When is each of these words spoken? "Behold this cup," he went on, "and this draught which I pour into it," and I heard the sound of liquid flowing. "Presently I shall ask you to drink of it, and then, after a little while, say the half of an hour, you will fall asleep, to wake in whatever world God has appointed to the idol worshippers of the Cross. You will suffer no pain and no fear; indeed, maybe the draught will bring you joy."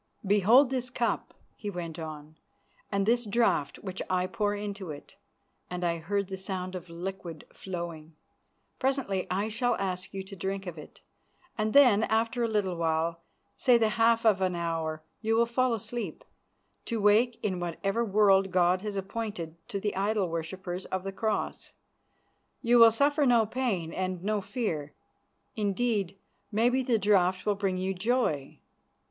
"Behold 0.25 0.71
this 0.71 0.89
cup," 0.89 1.35
he 1.55 1.69
went 1.69 1.99
on, 1.99 2.35
"and 2.91 3.05
this 3.05 3.23
draught 3.23 3.77
which 3.83 4.01
I 4.09 4.25
pour 4.25 4.55
into 4.55 4.89
it," 4.89 5.15
and 5.69 5.83
I 5.83 5.99
heard 5.99 6.27
the 6.27 6.37
sound 6.37 6.73
of 6.73 6.89
liquid 6.89 7.45
flowing. 7.53 8.15
"Presently 8.79 9.27
I 9.29 9.47
shall 9.47 9.75
ask 9.75 10.11
you 10.11 10.23
to 10.23 10.35
drink 10.35 10.65
of 10.65 10.79
it, 10.79 11.01
and 11.55 11.71
then, 11.73 12.01
after 12.05 12.41
a 12.41 12.47
little 12.47 12.75
while, 12.77 13.21
say 13.57 13.77
the 13.77 13.89
half 13.89 14.25
of 14.25 14.41
an 14.41 14.55
hour, 14.55 15.03
you 15.21 15.35
will 15.35 15.45
fall 15.45 15.71
asleep, 15.71 16.23
to 16.85 16.99
wake 16.99 17.39
in 17.43 17.59
whatever 17.59 18.03
world 18.03 18.49
God 18.49 18.81
has 18.81 18.95
appointed 18.95 19.55
to 19.69 19.79
the 19.79 19.95
idol 19.95 20.29
worshippers 20.29 20.85
of 20.85 21.03
the 21.03 21.11
Cross. 21.11 21.73
You 22.63 22.79
will 22.79 22.89
suffer 22.89 23.27
no 23.27 23.45
pain 23.45 23.93
and 23.93 24.23
no 24.23 24.41
fear; 24.41 24.95
indeed, 25.55 26.17
maybe 26.51 26.81
the 26.81 26.97
draught 26.97 27.45
will 27.45 27.53
bring 27.53 27.77
you 27.77 27.93
joy." 27.93 28.57